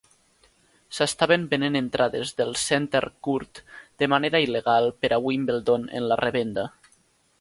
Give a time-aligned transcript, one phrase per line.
[0.99, 3.61] S'estaven venent entrades del Centre Court
[4.05, 6.67] de manera il·legal per a Wimbledon en la revenda